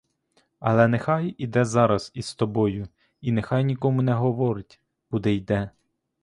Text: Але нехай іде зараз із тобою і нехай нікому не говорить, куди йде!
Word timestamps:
Але 0.59 0.87
нехай 0.87 1.35
іде 1.37 1.65
зараз 1.65 2.11
із 2.13 2.33
тобою 2.35 2.87
і 3.21 3.31
нехай 3.31 3.63
нікому 3.63 4.01
не 4.01 4.13
говорить, 4.13 4.81
куди 5.09 5.35
йде! 5.35 5.69